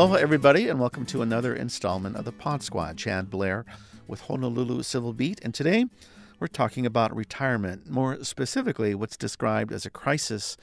Aloha, 0.00 0.14
everybody, 0.14 0.66
and 0.66 0.80
welcome 0.80 1.04
to 1.04 1.20
another 1.20 1.54
installment 1.54 2.16
of 2.16 2.24
the 2.24 2.32
Pod 2.32 2.62
Squad. 2.62 2.96
Chad 2.96 3.28
Blair 3.28 3.66
with 4.08 4.22
Honolulu 4.22 4.82
Civil 4.82 5.12
Beat, 5.12 5.38
and 5.42 5.52
today 5.52 5.84
we're 6.38 6.46
talking 6.46 6.86
about 6.86 7.14
retirement, 7.14 7.90
more 7.90 8.24
specifically, 8.24 8.94
what's 8.94 9.18
described 9.18 9.74
as 9.74 9.84
a 9.84 9.90
crisis 9.90 10.56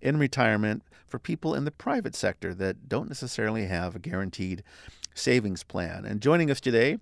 in 0.00 0.16
retirement 0.16 0.84
for 1.06 1.18
people 1.18 1.54
in 1.54 1.66
the 1.66 1.70
private 1.70 2.14
sector 2.14 2.54
that 2.54 2.88
don't 2.88 3.08
necessarily 3.08 3.66
have 3.66 3.94
a 3.94 3.98
guaranteed 3.98 4.64
savings 5.12 5.62
plan. 5.62 6.06
And 6.06 6.22
joining 6.22 6.50
us 6.50 6.58
today 6.58 6.98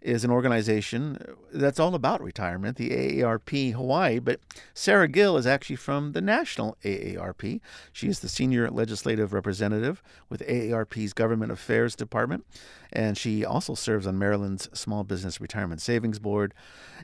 is 0.00 0.24
an 0.24 0.30
organization 0.30 1.18
that's 1.52 1.80
all 1.80 1.94
about 1.94 2.22
retirement, 2.22 2.76
the 2.76 2.90
AARP 2.90 3.72
Hawaii. 3.72 4.18
But 4.18 4.40
Sarah 4.74 5.08
Gill 5.08 5.36
is 5.36 5.46
actually 5.46 5.76
from 5.76 6.12
the 6.12 6.20
national 6.20 6.76
AARP. 6.84 7.60
She 7.92 8.08
is 8.08 8.20
the 8.20 8.28
senior 8.28 8.70
legislative 8.70 9.32
representative 9.32 10.02
with 10.28 10.46
AARP's 10.46 11.12
Government 11.12 11.50
Affairs 11.50 11.96
Department, 11.96 12.44
and 12.92 13.18
she 13.18 13.44
also 13.44 13.74
serves 13.74 14.06
on 14.06 14.18
Maryland's 14.18 14.68
Small 14.72 15.04
Business 15.04 15.40
Retirement 15.40 15.80
Savings 15.80 16.18
Board. 16.18 16.54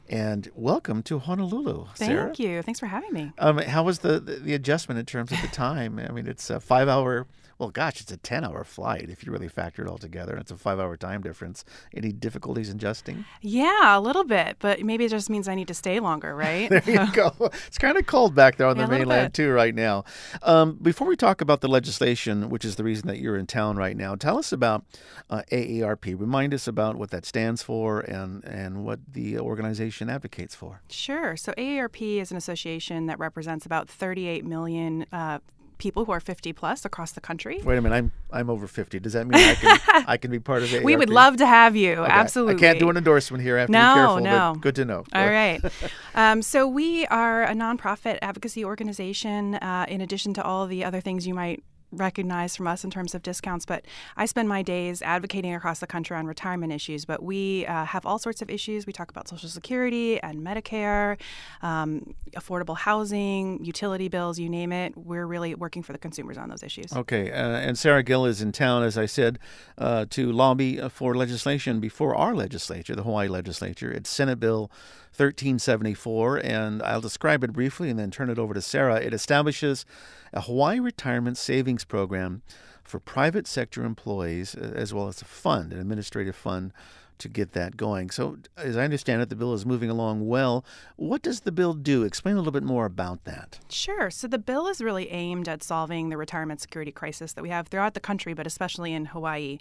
And 0.09 0.51
welcome 0.54 1.02
to 1.04 1.18
Honolulu, 1.18 1.87
Sarah. 1.95 2.24
Thank 2.24 2.38
you. 2.38 2.62
Thanks 2.62 2.80
for 2.80 2.87
having 2.87 3.12
me. 3.12 3.32
Um, 3.38 3.59
how 3.59 3.82
was 3.82 4.01
the, 4.01 4.20
the 4.20 4.37
the 4.37 4.54
adjustment 4.54 4.98
in 4.98 5.06
terms 5.06 5.32
of 5.32 5.40
the 5.40 5.48
time? 5.48 5.98
I 5.98 6.12
mean, 6.12 6.26
it's 6.26 6.51
a 6.51 6.60
five 6.60 6.88
hour. 6.88 7.26
Well, 7.58 7.70
gosh, 7.70 8.00
it's 8.00 8.12
a 8.12 8.16
ten 8.16 8.44
hour 8.44 8.64
flight 8.64 9.08
if 9.10 9.24
you 9.24 9.32
really 9.32 9.48
factor 9.48 9.82
it 9.84 9.88
all 9.88 9.98
together. 9.98 10.32
And 10.32 10.40
It's 10.40 10.50
a 10.50 10.56
five 10.56 10.78
hour 10.80 10.96
time 10.96 11.22
difference. 11.22 11.64
Any 11.95 12.12
difficulties 12.12 12.68
adjusting? 12.70 13.24
Yeah, 13.40 13.96
a 13.96 14.00
little 14.00 14.24
bit, 14.24 14.56
but 14.58 14.82
maybe 14.82 15.04
it 15.04 15.10
just 15.10 15.30
means 15.30 15.48
I 15.48 15.54
need 15.54 15.68
to 15.68 15.74
stay 15.74 16.00
longer, 16.00 16.34
right? 16.34 16.68
There 16.74 16.82
you 17.06 17.12
go. 17.12 17.32
It's 17.66 17.78
kind 17.78 17.96
of 17.96 18.06
cold 18.06 18.34
back 18.34 18.56
there 18.56 18.66
on 18.66 18.76
Yeah, 18.76 18.86
the 18.86 18.92
mainland 18.92 19.34
too 19.34 19.50
right 19.52 19.74
now. 19.74 20.04
Um, 20.42 20.78
before 20.82 21.06
we 21.06 21.16
talk 21.16 21.40
about 21.40 21.60
the 21.60 21.68
legislation, 21.68 22.48
which 22.50 22.64
is 22.64 22.76
the 22.76 22.84
reason 22.84 23.06
that 23.09 23.18
you're 23.18 23.36
in 23.36 23.46
town 23.46 23.76
right 23.76 23.96
now, 23.96 24.14
tell 24.14 24.38
us 24.38 24.52
about 24.52 24.84
uh, 25.30 25.42
AARP. 25.52 26.18
Remind 26.18 26.52
us 26.54 26.66
about 26.66 26.96
what 26.96 27.10
that 27.10 27.24
stands 27.24 27.62
for 27.62 28.01
and 28.01 28.45
and 28.45 28.84
what 28.84 29.01
the 29.12 29.38
organization 29.38 30.10
advocates 30.10 30.54
for. 30.54 30.82
Sure. 30.88 31.36
So 31.36 31.52
AARP 31.52 32.20
is 32.20 32.30
an 32.30 32.36
association 32.36 33.07
that 33.07 33.18
represents 33.18 33.64
about 33.66 33.88
38 33.88 34.45
million 34.45 35.07
uh, 35.12 35.38
people 35.85 36.07
who 36.07 36.13
are 36.13 36.18
50 36.21 36.54
plus 36.54 36.87
across 36.87 37.13
the 37.13 37.21
country. 37.21 37.60
Wait 37.63 37.77
a 37.77 37.82
minute, 37.82 37.95
I'm 37.95 38.10
I'm 38.32 38.49
over 38.49 38.66
fifty. 38.66 38.99
Does 38.99 39.13
that 39.13 39.27
mean 39.27 39.38
I 39.38 39.54
can 39.54 39.80
I 40.09 40.16
can 40.16 40.30
be 40.30 40.41
part 40.41 40.63
of 40.63 40.73
it? 40.73 40.82
We 40.82 40.96
would 40.96 41.10
love 41.10 41.37
to 41.37 41.46
have 41.46 41.76
you. 41.76 41.93
Okay. 41.93 42.10
Absolutely. 42.10 42.54
I 42.57 42.59
can't 42.59 42.79
do 42.79 42.88
an 42.88 42.96
endorsement 42.96 43.43
here. 43.45 43.59
I 43.59 43.60
have 43.60 43.68
to 43.68 43.73
No, 43.73 43.95
be 43.95 43.99
careful. 43.99 44.21
no. 44.23 44.52
But 44.54 44.60
good 44.63 44.74
to 44.76 44.85
know. 44.87 45.04
All 45.13 45.29
right. 45.29 45.60
um, 46.15 46.41
so 46.41 46.66
we 46.66 47.04
are 47.07 47.45
a 47.45 47.52
nonprofit 47.52 48.18
advocacy 48.23 48.65
organization. 48.65 49.57
Uh, 49.57 49.85
in 49.88 50.01
addition 50.01 50.32
to 50.35 50.43
all 50.43 50.66
the 50.66 50.82
other 50.85 51.01
things 51.02 51.26
you 51.26 51.35
might 51.35 51.63
recognize 51.96 52.56
from 52.56 52.66
us 52.66 52.84
in 52.84 52.90
terms 52.90 53.14
of 53.14 53.23
discounts, 53.23 53.64
but 53.64 53.84
I 54.16 54.26
spend 54.26 54.48
my 54.48 54.62
days 54.62 55.02
advocating 55.02 55.54
across 55.54 55.80
the 55.80 55.87
country 55.87 56.16
on 56.16 56.26
retirement 56.26 56.73
issues. 56.73 57.04
But 57.04 57.23
we 57.23 57.66
uh, 57.66 57.84
have 57.84 58.06
all 58.06 58.18
sorts 58.18 58.42
of 58.42 58.51
issues. 58.51 58.86
We 58.86 58.92
talk 58.92 59.10
about 59.10 59.28
Social 59.28 59.48
Security 59.48 60.20
and 60.20 60.45
Medicare, 60.45 61.18
um, 61.62 62.14
affordable 62.32 62.76
housing, 62.76 63.64
utility 63.64 64.09
bills, 64.09 64.38
you 64.38 64.48
name 64.48 64.72
it. 64.72 64.97
We're 64.97 65.26
really 65.26 65.54
working 65.54 65.82
for 65.82 65.92
the 65.92 65.98
consumers 65.98 66.38
on 66.38 66.48
those 66.48 66.62
issues. 66.62 66.92
Okay, 66.92 67.31
uh, 67.31 67.34
and 67.34 67.78
Sarah 67.78 68.03
Gill 68.03 68.26
is 68.26 68.41
in 68.41 68.53
town, 68.53 68.82
as 68.82 68.98
I 68.98 69.06
said, 69.06 69.38
uh, 69.78 70.06
to 70.10 70.32
lobby 70.32 70.81
uh, 70.81 70.88
for 70.88 71.14
legislation 71.14 71.81
before 71.81 72.14
our 72.14 72.34
legislature, 72.34 72.94
the 72.94 73.03
Hawaii 73.03 73.28
legislature. 73.28 73.91
It's 73.91 74.10
Senate 74.10 74.41
Bill 74.41 74.70
1374, 75.16 76.38
and 76.38 76.82
I'll 76.82 77.00
describe 77.00 77.44
it 77.44 77.53
briefly 77.53 77.88
and 77.88 77.97
then 77.97 78.10
turn 78.10 78.31
it 78.31 78.38
over 78.38 78.53
to 78.53 78.60
Sarah. 78.60 78.97
It 78.97 79.14
establishes 79.14 79.86
a 80.32 80.41
Hawaii 80.41 80.81
retirement 80.81 81.38
savings 81.38 81.84
program 81.84 82.43
for 82.82 82.99
private 83.00 83.47
sector 83.47 83.84
employees, 83.84 84.54
as 84.54 84.93
well 84.93 85.09
as 85.09 85.22
a 85.22 85.25
fund, 85.25 85.72
an 85.72 85.81
administrative 85.81 86.37
fund 86.37 86.72
to 87.19 87.28
get 87.28 87.53
that 87.53 87.76
going. 87.76 88.10
So, 88.10 88.38
as 88.56 88.76
I 88.76 88.84
understand 88.84 89.22
it, 89.22 89.28
the 89.28 89.36
bill 89.36 89.52
is 89.54 89.64
moving 89.64 89.91
along 89.91 90.26
well. 90.26 90.64
What 90.97 91.22
does 91.22 91.41
the 91.41 91.52
bill 91.52 91.75
do? 91.75 92.02
Explain 92.02 92.34
a 92.34 92.38
little 92.38 92.52
bit 92.52 92.62
more 92.62 92.86
about 92.86 93.25
that. 93.25 93.58
Sure. 93.69 94.10
So 94.10 94.26
the 94.26 94.38
bill 94.38 94.66
is 94.69 94.80
really 94.80 95.10
aimed 95.10 95.48
at 95.48 95.62
solving 95.62 96.08
the 96.08 96.16
retirement 96.16 96.60
security 96.60 96.92
crisis 96.92 97.32
that 97.34 97.42
we 97.42 97.48
have 97.50 97.69
throughout 97.69 97.94
the 97.94 98.00
country, 98.00 98.34
but 98.34 98.47
especially 98.47 98.92
in 98.92 99.06
Hawaii. 99.06 99.58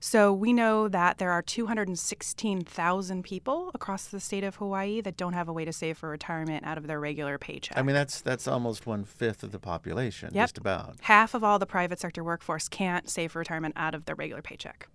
So 0.00 0.32
we 0.32 0.52
know 0.52 0.88
that 0.88 1.18
there 1.18 1.30
are 1.32 1.42
216,000 1.42 3.22
people 3.22 3.70
across 3.74 4.06
the 4.06 4.20
state 4.20 4.44
of 4.44 4.56
Hawaii 4.56 5.00
that 5.00 5.16
don't 5.16 5.32
have 5.32 5.48
a 5.48 5.52
way 5.52 5.64
to 5.64 5.72
save 5.72 5.98
for 5.98 6.08
retirement 6.08 6.64
out 6.64 6.78
of 6.78 6.86
their 6.86 7.00
regular 7.00 7.38
paycheck. 7.38 7.76
I 7.76 7.82
mean, 7.82 7.94
that's 7.94 8.20
that's 8.20 8.46
almost 8.48 8.86
one 8.86 9.04
fifth 9.04 9.42
of 9.42 9.52
the 9.52 9.58
population, 9.58 10.30
Yep. 10.32 10.42
just 10.44 10.58
about. 10.58 10.96
Half 11.02 11.34
of 11.34 11.42
all 11.44 11.58
the 11.58 11.66
private 11.66 12.00
sector 12.00 12.22
workforce 12.24 12.68
can't 12.68 13.08
save 13.10 13.32
for 13.32 13.38
retirement 13.40 13.74
out 13.76 13.94
of 13.94 14.04
their 14.04 14.14
regular 14.14 14.42
paycheck. 14.42 14.88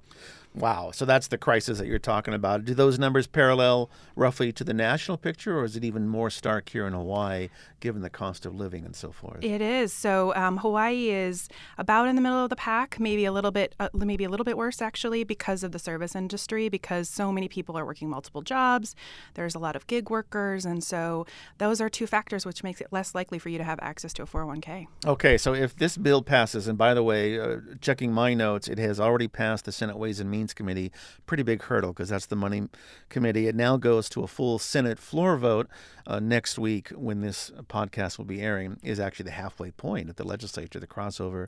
Wow. 0.57 0.91
So 0.91 1.05
that's 1.05 1.27
the 1.27 1.37
crisis 1.37 1.77
that 1.77 1.87
you're 1.87 1.99
talking 1.99 2.33
about. 2.33 2.65
Do 2.65 2.73
those 2.73 2.97
numbers 2.97 3.27
parallel 3.27 3.89
roughly 4.15 4.51
to 4.53 4.63
the 4.63 4.73
national 4.73 5.17
picture, 5.17 5.59
or 5.59 5.65
is 5.65 5.75
it 5.75 5.83
even 5.83 6.07
more 6.07 6.29
stark 6.29 6.69
here 6.69 6.87
in 6.87 6.93
Hawaii, 6.93 7.49
given 7.79 8.01
the 8.01 8.09
cost 8.09 8.45
of 8.45 8.55
living 8.55 8.83
and 8.83 8.95
so 8.95 9.11
forth? 9.11 9.43
It 9.43 9.61
is. 9.61 9.93
So 9.93 10.33
um, 10.35 10.57
Hawaii 10.57 11.11
is 11.11 11.47
about 11.77 12.07
in 12.07 12.15
the 12.15 12.21
middle 12.21 12.43
of 12.43 12.49
the 12.49 12.55
pack, 12.55 12.99
maybe 12.99 13.25
a 13.25 13.31
little 13.31 13.51
bit, 13.51 13.75
uh, 13.79 13.89
maybe 13.93 14.23
a 14.23 14.29
little 14.29 14.43
bit 14.43 14.57
worse 14.57 14.81
actually, 14.81 15.23
because 15.23 15.63
of 15.63 15.71
the 15.71 15.79
service 15.79 16.15
industry. 16.15 16.69
Because 16.69 17.07
so 17.07 17.31
many 17.31 17.47
people 17.47 17.77
are 17.77 17.85
working 17.85 18.09
multiple 18.09 18.41
jobs. 18.41 18.95
There's 19.35 19.53
a 19.53 19.59
lot 19.59 19.75
of 19.75 19.85
gig 19.85 20.09
workers, 20.09 20.65
and 20.65 20.83
so 20.83 21.27
those 21.59 21.79
are 21.79 21.89
two 21.89 22.07
factors 22.07 22.45
which 22.45 22.63
makes 22.63 22.81
it 22.81 22.87
less 22.91 23.13
likely 23.13 23.37
for 23.37 23.49
you 23.49 23.59
to 23.59 23.63
have 23.63 23.79
access 23.81 24.11
to 24.13 24.23
a 24.23 24.25
401k. 24.25 24.87
Okay, 25.05 25.37
so 25.37 25.53
if 25.53 25.75
this 25.75 25.97
bill 25.97 26.23
passes, 26.23 26.67
and 26.67 26.77
by 26.77 26.93
the 26.95 27.03
way, 27.03 27.39
uh, 27.39 27.57
checking 27.79 28.11
my 28.11 28.33
notes, 28.33 28.67
it 28.67 28.79
has 28.79 28.99
already 28.99 29.27
passed 29.27 29.65
the 29.65 29.71
Senate 29.71 29.97
Ways 29.97 30.19
and 30.19 30.31
Means 30.31 30.46
Committee. 30.53 30.91
Pretty 31.25 31.43
big 31.43 31.63
hurdle 31.63 31.93
because 31.93 32.09
that's 32.09 32.25
the 32.25 32.35
money 32.35 32.69
committee. 33.09 33.47
It 33.47 33.55
now 33.55 33.77
goes 33.77 34.09
to 34.09 34.23
a 34.23 34.27
full 34.27 34.59
Senate 34.59 34.99
floor 34.99 35.37
vote 35.37 35.67
uh, 36.05 36.19
next 36.19 36.57
week 36.57 36.89
when 36.89 37.21
this 37.21 37.51
podcast 37.67 38.17
will 38.17 38.25
be 38.25 38.41
airing, 38.41 38.79
is 38.83 38.99
actually 38.99 39.25
the 39.25 39.31
halfway 39.31 39.71
point 39.71 40.09
at 40.09 40.17
the 40.17 40.23
legislature, 40.27 40.79
the 40.79 40.87
crossover. 40.87 41.47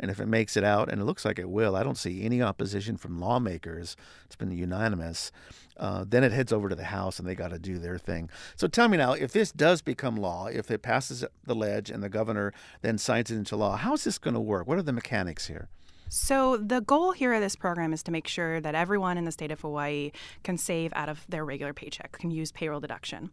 And 0.00 0.10
if 0.10 0.20
it 0.20 0.26
makes 0.26 0.56
it 0.56 0.64
out, 0.64 0.88
and 0.88 1.00
it 1.00 1.04
looks 1.04 1.24
like 1.24 1.38
it 1.38 1.50
will, 1.50 1.74
I 1.74 1.82
don't 1.82 1.98
see 1.98 2.22
any 2.22 2.40
opposition 2.40 2.96
from 2.96 3.20
lawmakers. 3.20 3.96
It's 4.26 4.36
been 4.36 4.52
unanimous. 4.52 5.32
Uh, 5.76 6.04
then 6.06 6.24
it 6.24 6.32
heads 6.32 6.52
over 6.52 6.68
to 6.68 6.74
the 6.74 6.84
House 6.84 7.18
and 7.18 7.28
they 7.28 7.34
got 7.34 7.50
to 7.50 7.58
do 7.58 7.78
their 7.78 7.98
thing. 7.98 8.28
So 8.56 8.66
tell 8.66 8.88
me 8.88 8.96
now, 8.96 9.12
if 9.12 9.32
this 9.32 9.52
does 9.52 9.80
become 9.82 10.16
law, 10.16 10.46
if 10.46 10.70
it 10.70 10.82
passes 10.82 11.24
the 11.44 11.54
ledge 11.54 11.90
and 11.90 12.02
the 12.02 12.08
governor 12.08 12.52
then 12.82 12.98
signs 12.98 13.30
it 13.30 13.36
into 13.36 13.56
law, 13.56 13.76
how 13.76 13.94
is 13.94 14.04
this 14.04 14.18
going 14.18 14.34
to 14.34 14.40
work? 14.40 14.66
What 14.66 14.78
are 14.78 14.82
the 14.82 14.92
mechanics 14.92 15.46
here? 15.46 15.68
So, 16.10 16.56
the 16.56 16.80
goal 16.80 17.12
here 17.12 17.34
of 17.34 17.42
this 17.42 17.54
program 17.54 17.92
is 17.92 18.02
to 18.04 18.10
make 18.10 18.26
sure 18.26 18.60
that 18.60 18.74
everyone 18.74 19.18
in 19.18 19.24
the 19.24 19.32
state 19.32 19.50
of 19.50 19.60
Hawaii 19.60 20.10
can 20.42 20.56
save 20.56 20.90
out 20.94 21.08
of 21.10 21.26
their 21.28 21.44
regular 21.44 21.74
paycheck, 21.74 22.12
can 22.12 22.30
use 22.30 22.50
payroll 22.50 22.80
deduction. 22.80 23.30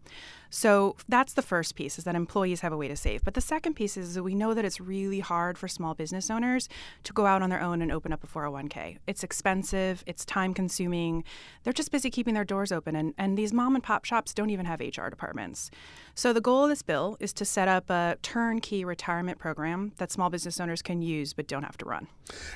So, 0.50 0.97
that's 1.08 1.34
the 1.34 1.41
first 1.41 1.75
piece 1.75 1.97
is 1.97 2.03
that 2.03 2.16
employees 2.16 2.62
have 2.62 2.74
a 2.74 2.78
way 2.78 2.90
to 2.90 2.96
save. 2.97 3.24
But 3.24 3.34
the 3.34 3.41
second 3.41 3.75
piece 3.75 3.96
is 3.96 4.16
that 4.16 4.24
we 4.24 4.36
know 4.36 4.53
that 4.53 4.66
it's 4.66 4.81
really 4.81 5.22
hard 5.22 5.58
for 5.58 5.69
small 5.69 5.94
business 5.94 6.30
owners 6.30 6.68
to 7.03 7.13
go 7.13 7.25
out 7.25 7.41
on 7.41 7.50
their 7.50 7.62
own 7.62 7.81
and 7.81 7.91
open 7.91 8.12
up 8.12 8.24
a 8.24 8.28
401k. 8.28 8.97
It's 9.07 9.24
expensive, 9.24 10.03
it's 10.06 10.25
time 10.25 10.53
consuming. 10.53 11.24
They're 11.63 11.74
just 11.74 11.92
busy 11.92 12.09
keeping 12.09 12.34
their 12.34 12.44
doors 12.44 12.74
open, 12.74 12.96
and, 12.96 13.13
and 13.18 13.38
these 13.38 13.53
mom 13.53 13.75
and 13.75 13.84
pop 13.84 14.03
shops 14.03 14.34
don't 14.34 14.50
even 14.50 14.66
have 14.66 14.81
HR 14.81 15.07
departments. 15.09 15.72
So, 16.13 16.34
the 16.34 16.42
goal 16.42 16.63
of 16.63 16.69
this 16.69 16.81
bill 16.81 17.16
is 17.22 17.31
to 17.34 17.46
set 17.46 17.69
up 17.69 17.90
a 17.90 18.18
turnkey 18.22 18.84
retirement 18.84 19.40
program 19.40 19.94
that 19.97 20.12
small 20.12 20.30
business 20.30 20.59
owners 20.59 20.81
can 20.81 21.02
use 21.02 21.34
but 21.34 21.47
don't 21.47 21.63
have 21.63 21.78
to 21.78 21.86
run. 21.86 22.07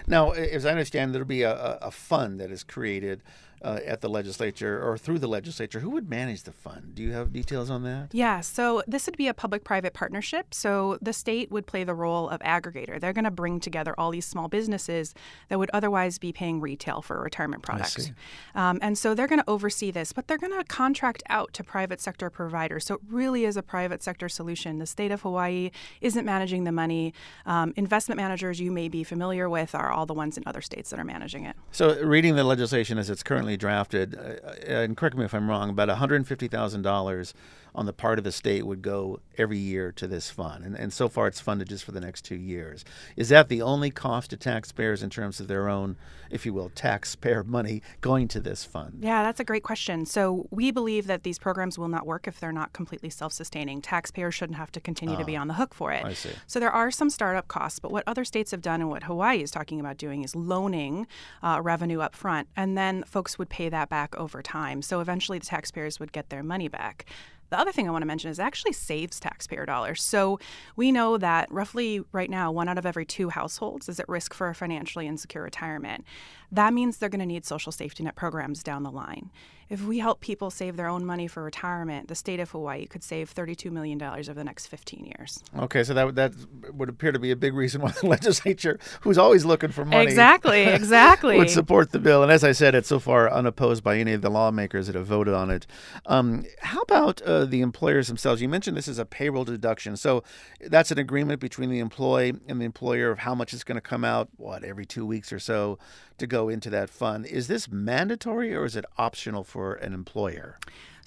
Now, 0.09 0.31
as 0.31 0.65
I 0.65 0.71
understand, 0.71 1.13
there'll 1.13 1.27
be 1.27 1.43
a, 1.43 1.77
a 1.81 1.91
fund 1.91 2.39
that 2.39 2.49
is 2.49 2.63
created 2.63 3.21
uh, 3.61 3.79
at 3.85 4.01
the 4.01 4.09
legislature 4.09 4.81
or 4.81 4.97
through 4.97 5.19
the 5.19 5.27
legislature. 5.27 5.79
Who 5.79 5.89
would 5.91 6.09
manage 6.09 6.43
the 6.43 6.51
fund? 6.51 6.95
Do 6.95 7.03
you 7.03 7.11
have 7.11 7.33
details 7.33 7.69
on 7.69 7.83
that? 7.83 8.09
Yeah, 8.13 8.41
so 8.41 8.83
this 8.87 9.05
would 9.05 9.17
be 9.17 9.27
a 9.27 9.33
public 9.33 9.63
private 9.63 9.93
partnership. 9.93 10.53
So 10.53 10.97
the 11.01 11.13
state 11.13 11.51
would 11.51 11.67
play 11.67 11.83
the 11.83 11.93
role 11.93 12.29
of 12.29 12.39
aggregator. 12.41 12.99
They're 12.99 13.13
going 13.13 13.25
to 13.25 13.31
bring 13.31 13.59
together 13.59 13.93
all 13.97 14.11
these 14.11 14.25
small 14.25 14.47
businesses 14.47 15.13
that 15.49 15.59
would 15.59 15.69
otherwise 15.73 16.19
be 16.19 16.31
paying 16.31 16.61
retail 16.61 17.01
for 17.01 17.21
retirement 17.21 17.63
products. 17.63 18.11
Um, 18.55 18.79
and 18.81 18.97
so 18.97 19.13
they're 19.13 19.27
going 19.27 19.41
to 19.41 19.49
oversee 19.49 19.91
this, 19.91 20.13
but 20.13 20.27
they're 20.27 20.37
going 20.37 20.57
to 20.57 20.63
contract 20.63 21.23
out 21.29 21.53
to 21.53 21.63
private 21.63 22.01
sector 22.01 22.29
providers. 22.29 22.85
So 22.85 22.95
it 22.95 23.01
really 23.09 23.45
is 23.45 23.57
a 23.57 23.63
private 23.63 24.01
sector 24.03 24.29
solution. 24.29 24.79
The 24.79 24.85
state 24.85 25.11
of 25.11 25.21
Hawaii 25.21 25.71
isn't 26.01 26.25
managing 26.25 26.63
the 26.63 26.71
money. 26.71 27.13
Um, 27.45 27.73
investment 27.75 28.17
managers 28.17 28.59
you 28.59 28.71
may 28.71 28.87
be 28.87 29.03
familiar 29.03 29.49
with 29.49 29.75
are 29.75 29.91
all 29.91 30.05
the 30.05 30.13
ones 30.13 30.37
in 30.37 30.43
other 30.45 30.61
states 30.61 30.89
that 30.89 30.99
are 30.99 31.03
managing 31.03 31.45
it. 31.45 31.55
So, 31.71 31.99
reading 32.01 32.35
the 32.35 32.43
legislation 32.43 32.97
as 32.97 33.09
it's 33.09 33.23
currently 33.23 33.48
drafted, 33.57 34.15
uh, 34.15 34.51
and 34.65 34.95
correct 34.97 35.15
me 35.15 35.25
if 35.25 35.33
I'm 35.33 35.49
wrong, 35.49 35.69
about 35.69 35.89
$150,000 35.89 37.33
on 37.75 37.85
the 37.85 37.93
part 37.93 38.17
of 38.17 38.23
the 38.23 38.31
state 38.31 38.65
would 38.65 38.81
go 38.81 39.19
every 39.37 39.57
year 39.57 39.91
to 39.93 40.07
this 40.07 40.29
fund. 40.29 40.63
And, 40.65 40.75
and 40.75 40.91
so 40.91 41.07
far, 41.07 41.27
it's 41.27 41.39
funded 41.39 41.69
just 41.69 41.83
for 41.83 41.91
the 41.91 42.01
next 42.01 42.23
two 42.23 42.35
years. 42.35 42.83
Is 43.15 43.29
that 43.29 43.49
the 43.49 43.61
only 43.61 43.89
cost 43.89 44.31
to 44.31 44.37
taxpayers 44.37 45.01
in 45.01 45.09
terms 45.09 45.39
of 45.39 45.47
their 45.47 45.69
own, 45.69 45.95
if 46.29 46.45
you 46.45 46.53
will, 46.53 46.69
taxpayer 46.69 47.43
money 47.43 47.81
going 48.01 48.27
to 48.29 48.39
this 48.39 48.65
fund? 48.65 48.99
Yeah, 49.01 49.23
that's 49.23 49.39
a 49.39 49.43
great 49.43 49.63
question. 49.63 50.05
So 50.05 50.47
we 50.51 50.71
believe 50.71 51.07
that 51.07 51.23
these 51.23 51.39
programs 51.39 51.79
will 51.79 51.87
not 51.87 52.05
work 52.05 52.27
if 52.27 52.39
they're 52.39 52.51
not 52.51 52.73
completely 52.73 53.09
self 53.09 53.33
sustaining. 53.33 53.81
Taxpayers 53.81 54.35
shouldn't 54.35 54.57
have 54.57 54.71
to 54.73 54.81
continue 54.81 55.15
to 55.15 55.25
be 55.25 55.37
ah, 55.37 55.41
on 55.41 55.47
the 55.47 55.53
hook 55.53 55.73
for 55.73 55.91
it. 55.91 56.03
I 56.03 56.13
see. 56.13 56.29
So 56.47 56.59
there 56.59 56.71
are 56.71 56.91
some 56.91 57.09
startup 57.09 57.47
costs, 57.47 57.79
but 57.79 57.91
what 57.91 58.03
other 58.05 58.25
states 58.25 58.51
have 58.51 58.61
done 58.61 58.81
and 58.81 58.89
what 58.89 59.03
Hawaii 59.03 59.41
is 59.41 59.51
talking 59.51 59.79
about 59.79 59.97
doing 59.97 60.23
is 60.23 60.35
loaning 60.35 61.07
uh, 61.41 61.59
revenue 61.61 62.01
up 62.01 62.15
front, 62.15 62.47
and 62.55 62.77
then 62.77 63.03
folks 63.03 63.37
would 63.39 63.49
pay 63.49 63.69
that 63.69 63.89
back 63.89 64.15
over 64.17 64.41
time. 64.41 64.81
So 64.81 64.99
eventually 64.99 65.39
the 65.39 65.45
taxpayers 65.45 65.99
would 65.99 66.11
get 66.11 66.29
their 66.29 66.43
money 66.43 66.67
back. 66.67 67.05
The 67.49 67.59
other 67.59 67.71
thing 67.71 67.87
I 67.87 67.91
want 67.91 68.03
to 68.03 68.07
mention 68.07 68.29
is 68.29 68.39
it 68.39 68.43
actually 68.43 68.73
saves 68.73 69.19
taxpayer 69.19 69.65
dollars. 69.65 70.03
So 70.03 70.39
we 70.75 70.91
know 70.91 71.17
that 71.17 71.51
roughly 71.51 72.01
right 72.11 72.29
now, 72.29 72.51
one 72.51 72.67
out 72.67 72.77
of 72.77 72.85
every 72.85 73.05
two 73.05 73.29
households 73.29 73.89
is 73.89 73.99
at 73.99 74.07
risk 74.07 74.33
for 74.33 74.49
a 74.49 74.55
financially 74.55 75.07
insecure 75.07 75.41
retirement. 75.41 76.05
That 76.51 76.73
means 76.73 76.97
they're 76.97 77.09
going 77.09 77.19
to 77.19 77.25
need 77.25 77.45
social 77.45 77.71
safety 77.71 78.03
net 78.03 78.15
programs 78.15 78.63
down 78.63 78.83
the 78.83 78.91
line 78.91 79.31
if 79.69 79.83
we 79.85 79.99
help 79.99 80.19
people 80.19 80.49
save 80.49 80.77
their 80.77 80.87
own 80.87 81.05
money 81.05 81.27
for 81.27 81.43
retirement, 81.43 82.07
the 82.07 82.15
state 82.15 82.39
of 82.39 82.49
Hawaii 82.51 82.87
could 82.87 83.03
save 83.03 83.33
$32 83.33 83.71
million 83.71 84.01
over 84.01 84.33
the 84.33 84.43
next 84.43 84.67
15 84.67 85.05
years. 85.05 85.43
Okay, 85.57 85.83
so 85.83 85.93
that, 85.93 86.15
that 86.15 86.33
would 86.73 86.89
appear 86.89 87.11
to 87.11 87.19
be 87.19 87.29
a 87.29 87.35
big 87.35 87.53
reason 87.53 87.81
why 87.81 87.91
the 87.91 88.07
legislature, 88.07 88.79
who's 89.01 89.17
always 89.17 89.45
looking 89.45 89.71
for 89.71 89.85
money, 89.85 90.03
exactly, 90.03 90.63
exactly, 90.63 91.37
would 91.37 91.51
support 91.51 91.91
the 91.91 91.99
bill. 91.99 92.23
And 92.23 92.31
as 92.31 92.43
I 92.43 92.51
said, 92.51 92.73
it's 92.73 92.89
so 92.89 92.99
far 92.99 93.31
unopposed 93.31 93.83
by 93.83 93.97
any 93.97 94.13
of 94.13 94.21
the 94.21 94.31
lawmakers 94.31 94.87
that 94.87 94.95
have 94.95 95.05
voted 95.05 95.35
on 95.35 95.51
it. 95.51 95.67
Um, 96.07 96.45
how 96.61 96.81
about 96.81 97.21
uh, 97.21 97.45
the 97.45 97.61
employers 97.61 98.07
themselves? 98.07 98.41
You 98.41 98.49
mentioned 98.49 98.75
this 98.75 98.87
is 98.87 98.97
a 98.97 99.05
payroll 99.05 99.45
deduction. 99.45 99.95
So 99.97 100.23
that's 100.67 100.89
an 100.91 100.97
agreement 100.97 101.39
between 101.39 101.69
the 101.69 101.79
employee 101.79 102.33
and 102.47 102.59
the 102.59 102.65
employer 102.65 103.11
of 103.11 103.19
how 103.19 103.35
much 103.35 103.53
is 103.53 103.63
going 103.63 103.75
to 103.75 103.81
come 103.81 104.03
out, 104.03 104.29
what, 104.37 104.63
every 104.63 104.85
two 104.85 105.05
weeks 105.05 105.31
or 105.31 105.39
so 105.39 105.77
to 106.19 106.27
go 106.27 106.49
into 106.49 106.69
that 106.69 106.89
fund. 106.89 107.25
Is 107.25 107.47
this 107.47 107.69
mandatory 107.69 108.53
or 108.53 108.65
is 108.65 108.75
it 108.75 108.85
optional 108.97 109.43
for 109.43 109.73
an 109.75 109.93
employer? 109.93 110.57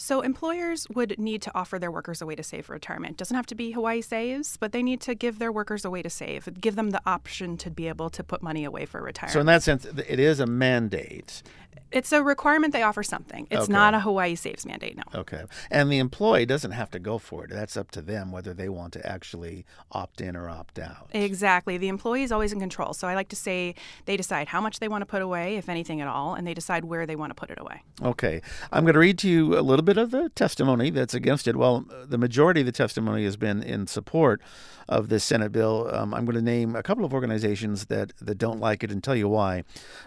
So 0.02 0.20
employers 0.20 0.88
would 0.93 1.16
need 1.16 1.43
to 1.43 1.52
offer 1.54 1.78
their 1.78 1.93
workers 1.93 2.20
a 2.20 2.26
way 2.26 2.34
to 2.34 2.43
save 2.43 2.66
for 2.66 2.72
retirement. 2.72 3.12
It 3.12 3.16
doesn't 3.19 3.37
have 3.37 3.46
to 3.46 3.54
be 3.54 3.70
Hawaii 3.70 4.00
Saves, 4.00 4.56
but 4.56 4.72
they 4.72 4.82
need 4.82 5.00
to 5.02 5.14
give 5.14 5.38
their 5.38 5.52
workers 5.52 5.84
a 5.84 5.90
way 5.90 6.02
to 6.02 6.10
save, 6.10 6.60
give 6.60 6.75
them 6.75 6.90
the 6.90 7.00
option 7.06 7.56
to 7.58 7.70
be 7.70 7.87
able 7.87 8.10
to 8.10 8.25
put 8.25 8.43
money 8.43 8.64
away 8.64 8.84
for 8.84 9.00
retirement. 9.00 9.32
So 9.32 9.38
in 9.38 9.46
that 9.46 9.62
sense, 9.62 9.84
it 9.84 10.19
is 10.19 10.40
a 10.40 10.46
mandate. 10.46 11.44
It's 11.93 12.10
a 12.10 12.22
requirement 12.22 12.72
they 12.72 12.82
offer 12.82 13.02
something. 13.02 13.46
It's 13.50 13.64
okay. 13.64 13.72
not 13.72 13.93
a 13.93 14.00
Hawaii 14.00 14.34
Saves 14.34 14.64
mandate, 14.64 14.96
no. 14.96 15.02
Okay. 15.14 15.44
And 15.70 15.93
the 15.93 15.99
employee 15.99 16.46
doesn't 16.46 16.70
have 16.70 16.90
to 16.93 16.99
go 16.99 17.19
for 17.19 17.44
it. 17.44 17.50
That's 17.50 17.76
up 17.76 17.90
to 17.93 18.02
them 18.02 18.32
whether 18.32 18.54
they 18.54 18.70
want 18.70 18.94
to 18.94 19.06
actually 19.06 19.66
opt 19.90 20.20
in 20.22 20.34
or 20.34 20.49
opt 20.49 20.78
out. 20.78 21.10
Exactly. 21.12 21.76
The 21.76 21.88
employee 21.88 22.22
is 22.22 22.32
always 22.32 22.52
in 22.52 22.60
control. 22.60 22.94
So 22.94 23.08
I 23.08 23.14
like 23.14 23.28
to 23.28 23.37
say 23.37 23.75
they 24.06 24.16
decide 24.16 24.49
how 24.49 24.60
much 24.60 24.81
they 24.81 24.88
want 24.88 25.02
to 25.02 25.06
put 25.06 25.20
away, 25.20 25.56
if 25.56 25.69
anything 25.69 26.00
at 26.00 26.08
all, 26.08 26.34
and 26.34 26.46
they 26.46 26.54
decide 26.54 26.87
where 26.87 27.04
they 27.04 27.16
want 27.16 27.31
to 27.31 27.34
put 27.34 27.50
it 27.50 27.60
away. 27.60 27.82
Okay. 28.02 28.40
I'm 28.72 28.84
going 28.84 28.94
to 28.94 29.00
read 29.00 29.19
to 29.19 29.28
you 29.28 29.58
a 29.58 29.60
little 29.60 29.84
bit 29.84 29.92
of 29.99 30.11
the 30.11 30.29
testimony 30.31 30.91
that's 30.91 31.15
against 31.15 31.47
it. 31.47 31.56
Well, 31.56 31.85
the 32.06 32.19
majority 32.19 32.61
of 32.61 32.67
the 32.67 32.73
testimony 32.73 33.25
has 33.25 33.37
been 33.37 33.62
in 33.62 33.87
support 33.87 34.41
of 34.89 35.09
this 35.09 35.25
Senate 35.25 35.53
bill. 35.53 35.89
Um, 35.93 36.12
I'm 36.15 36.25
going 36.25 36.37
to 36.37 36.43
name 36.43 36.77
a 36.77 36.83
couple 36.83 37.05
of 37.05 37.15
organizations 37.15 37.87
that, 37.87 38.12
that 38.21 38.37
don't 38.37 38.61
like 38.61 38.83
it 38.83 38.91
and 38.91 39.03
tell 39.03 39.17
you 39.17 39.29
why. 39.29 39.65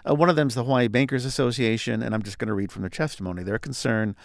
Uh, 0.07 0.15
one 0.15 0.29
of 0.29 0.35
them 0.35 0.47
is 0.47 0.55
the 0.55 0.63
Hawaii 0.63 0.87
Bankers 0.87 1.25
Association, 1.25 2.03
and 2.03 2.13
I'm 2.13 2.23
just 2.23 2.37
going 2.39 2.47
to 2.47 2.53
read 2.53 2.71
from 2.71 2.81
their 2.81 2.89
testimony. 2.89 3.43
They're 3.43 3.59
concerned 3.59 4.15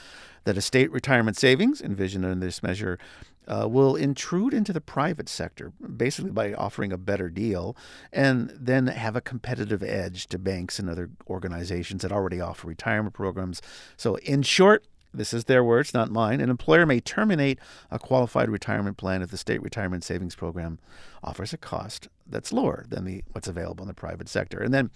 that 0.45 0.57
a 0.57 0.63
state 0.63 0.91
retirement 0.91 1.37
savings 1.37 1.81
envisioned 1.81 2.25
in 2.25 2.41
this 2.41 2.63
measure 2.63 2.99
uh, 3.51 3.67
will 3.69 3.97
intrude 3.97 4.55
into 4.55 4.73
the 4.73 4.81
private 4.81 5.29
sector, 5.29 5.73
basically 5.97 6.31
by 6.31 6.55
offering 6.55 6.93
a 6.93 6.99
better 6.99 7.29
deal, 7.29 7.77
and 8.13 8.53
then 8.59 8.87
have 8.87 9.17
a 9.17 9.21
competitive 9.21 9.83
edge 9.83 10.29
to 10.29 10.39
banks 10.39 10.79
and 10.79 10.89
other 10.89 11.11
organizations 11.29 12.03
that 12.03 12.13
already 12.13 12.41
offer 12.41 12.69
retirement 12.69 13.15
programs. 13.15 13.61
So, 13.97 14.17
in 14.17 14.43
short, 14.43 14.85
this 15.13 15.33
is 15.33 15.45
their 15.45 15.65
words, 15.65 15.93
not 15.93 16.11
mine. 16.11 16.41
An 16.41 16.51
employer 16.51 16.87
may 16.87 17.01
terminate 17.01 17.59
a 17.91 17.99
qualified 17.99 18.49
retirement 18.49 18.97
plan 18.97 19.23
if 19.23 19.31
the 19.31 19.37
state 19.37 19.63
retirement 19.63 20.05
savings 20.05 20.35
program 20.35 20.79
offers 21.23 21.53
a 21.53 21.59
cost 21.59 22.09
that's 22.27 22.53
lower 22.53 22.85
than 22.89 23.05
the 23.05 23.25
what's 23.33 23.49
available 23.49 23.83
in 23.83 23.89
the 23.89 23.95
private 23.95 24.29
sector. 24.29 24.61
And 24.61 24.73
then 24.73 24.91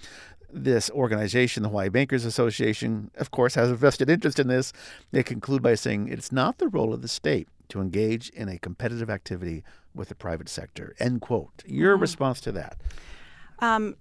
this 0.52 0.88
organization, 0.90 1.64
the 1.64 1.68
Hawaii 1.68 1.88
Bankers 1.88 2.24
Association, 2.24 3.10
of 3.16 3.30
course, 3.30 3.56
has 3.56 3.70
a 3.70 3.74
vested 3.74 4.08
interest 4.08 4.38
in 4.38 4.46
this. 4.46 4.72
They 5.10 5.22
conclude 5.22 5.62
by 5.62 5.74
saying 5.74 6.08
it's 6.08 6.30
not 6.30 6.58
the 6.58 6.68
role 6.68 6.94
of 6.94 7.02
the 7.02 7.08
state 7.08 7.48
to 7.70 7.80
engage 7.80 8.28
in 8.30 8.48
a 8.48 8.58
competitive 8.58 9.10
activity 9.10 9.64
with 9.94 10.08
the 10.08 10.14
private 10.14 10.48
sector. 10.48 10.94
End 11.00 11.20
quote. 11.20 11.64
Your 11.66 11.96
mm. 11.96 12.02
response 12.02 12.40
to 12.42 12.52
that? 12.52 12.76
Um, 13.58 13.96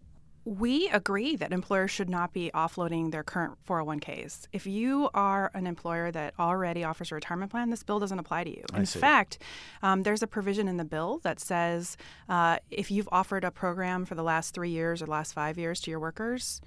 we 0.45 0.89
agree 0.89 1.35
that 1.37 1.51
employers 1.53 1.91
should 1.91 2.09
not 2.09 2.33
be 2.33 2.51
offloading 2.53 3.11
their 3.11 3.23
current 3.23 3.57
401ks. 3.67 4.47
If 4.51 4.67
you 4.67 5.09
are 5.13 5.51
an 5.53 5.65
employer 5.67 6.11
that 6.11 6.33
already 6.37 6.83
offers 6.83 7.11
a 7.11 7.15
retirement 7.15 7.51
plan, 7.51 7.69
this 7.69 7.83
bill 7.83 7.99
doesn't 7.99 8.19
apply 8.19 8.43
to 8.43 8.49
you. 8.49 8.63
In 8.73 8.85
fact, 8.99 9.37
um, 9.81 10.03
there's 10.03 10.21
a 10.21 10.27
provision 10.27 10.67
in 10.67 10.77
the 10.77 10.85
bill 10.85 11.19
that 11.23 11.39
says 11.39 11.97
uh, 12.27 12.57
if 12.69 12.91
you've 12.91 13.09
offered 13.11 13.43
a 13.43 13.51
program 13.51 14.05
for 14.05 14.15
the 14.15 14.23
last 14.23 14.53
three 14.53 14.69
years 14.69 15.01
or 15.01 15.07
last 15.07 15.33
five 15.33 15.57
years 15.57 15.79
to 15.81 15.91
your 15.91 15.99
workers, 15.99 16.61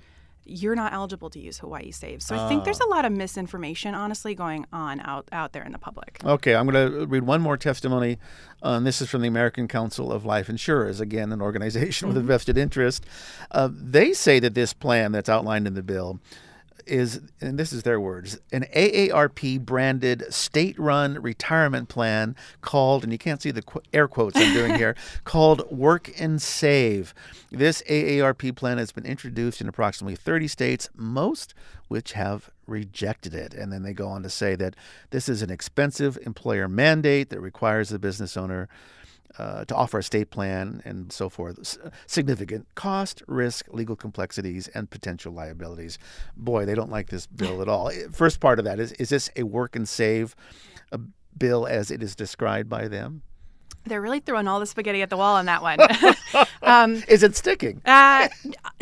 you're 0.46 0.74
not 0.74 0.92
eligible 0.92 1.30
to 1.30 1.40
use 1.40 1.58
Hawaii 1.58 1.90
Saves. 1.90 2.24
So 2.24 2.36
I 2.36 2.48
think 2.48 2.64
there's 2.64 2.80
a 2.80 2.86
lot 2.86 3.04
of 3.04 3.12
misinformation, 3.12 3.94
honestly, 3.94 4.34
going 4.34 4.66
on 4.72 5.00
out, 5.00 5.28
out 5.32 5.52
there 5.52 5.64
in 5.64 5.72
the 5.72 5.78
public. 5.78 6.20
Okay, 6.24 6.54
I'm 6.54 6.66
going 6.68 6.92
to 6.92 7.06
read 7.06 7.24
one 7.24 7.40
more 7.40 7.56
testimony. 7.56 8.18
Um, 8.62 8.84
this 8.84 9.00
is 9.00 9.08
from 9.08 9.22
the 9.22 9.28
American 9.28 9.68
Council 9.68 10.12
of 10.12 10.24
Life 10.24 10.48
Insurers, 10.48 11.00
again, 11.00 11.32
an 11.32 11.42
organization 11.42 12.08
mm-hmm. 12.08 12.16
with 12.16 12.24
a 12.24 12.26
vested 12.26 12.56
interest. 12.56 13.04
Uh, 13.50 13.68
they 13.72 14.12
say 14.12 14.38
that 14.40 14.54
this 14.54 14.72
plan 14.72 15.12
that's 15.12 15.28
outlined 15.28 15.66
in 15.66 15.74
the 15.74 15.82
bill 15.82 16.20
is, 16.86 17.20
and 17.40 17.58
this 17.58 17.72
is 17.72 17.82
their 17.82 18.00
words, 18.00 18.38
an 18.52 18.66
AARP 18.74 19.60
branded 19.60 20.32
state 20.32 20.78
run 20.78 21.20
retirement 21.20 21.88
plan 21.88 22.36
called, 22.60 23.02
and 23.02 23.12
you 23.12 23.18
can't 23.18 23.42
see 23.42 23.50
the 23.50 23.62
qu- 23.62 23.82
air 23.92 24.08
quotes 24.08 24.36
I'm 24.36 24.54
doing 24.54 24.74
here, 24.74 24.94
called 25.24 25.70
Work 25.70 26.10
and 26.18 26.40
Save. 26.40 27.14
This 27.50 27.82
AARP 27.82 28.54
plan 28.56 28.78
has 28.78 28.92
been 28.92 29.06
introduced 29.06 29.60
in 29.60 29.68
approximately 29.68 30.16
30 30.16 30.48
states, 30.48 30.88
most 30.94 31.54
which 31.88 32.12
have 32.12 32.50
rejected 32.66 33.34
it. 33.34 33.54
And 33.54 33.72
then 33.72 33.82
they 33.82 33.92
go 33.92 34.08
on 34.08 34.22
to 34.22 34.30
say 34.30 34.56
that 34.56 34.74
this 35.10 35.28
is 35.28 35.42
an 35.42 35.50
expensive 35.50 36.18
employer 36.26 36.68
mandate 36.68 37.30
that 37.30 37.40
requires 37.40 37.90
the 37.90 37.98
business 37.98 38.36
owner 38.36 38.68
uh, 39.38 39.64
to 39.64 39.74
offer 39.74 39.98
a 39.98 40.02
state 40.02 40.30
plan 40.30 40.82
and 40.84 41.12
so 41.12 41.28
forth. 41.28 41.78
significant 42.06 42.66
cost, 42.74 43.22
risk, 43.26 43.66
legal 43.70 43.96
complexities, 43.96 44.68
and 44.68 44.90
potential 44.90 45.32
liabilities. 45.32 45.98
Boy, 46.36 46.64
they 46.64 46.74
don't 46.74 46.90
like 46.90 47.08
this 47.08 47.26
bill 47.26 47.62
at 47.62 47.68
all. 47.68 47.90
First 48.12 48.40
part 48.40 48.58
of 48.58 48.64
that 48.64 48.80
is 48.80 48.92
is 48.92 49.08
this 49.08 49.30
a 49.36 49.42
work 49.42 49.76
and 49.76 49.88
save 49.88 50.34
a 50.92 51.00
bill 51.36 51.66
as 51.66 51.90
it 51.90 52.02
is 52.02 52.14
described 52.14 52.68
by 52.68 52.88
them? 52.88 53.22
They're 53.86 54.00
really 54.00 54.20
throwing 54.20 54.48
all 54.48 54.60
the 54.60 54.66
spaghetti 54.66 55.02
at 55.02 55.10
the 55.10 55.16
wall 55.16 55.36
on 55.36 55.46
that 55.46 55.62
one. 55.62 55.78
um, 56.62 57.02
is 57.08 57.22
it 57.22 57.36
sticking? 57.36 57.80
uh, 57.84 58.28